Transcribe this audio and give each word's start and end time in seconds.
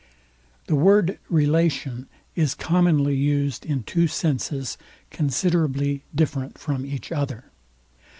The 0.65 0.73
word 0.75 1.19
RELATION 1.29 2.07
is 2.35 2.55
commonly 2.55 3.13
used 3.13 3.67
in 3.67 3.83
two 3.83 4.07
senses 4.07 4.75
considerably 5.11 6.01
different 6.15 6.57
from 6.57 6.87
each 6.87 7.11
other. 7.11 7.51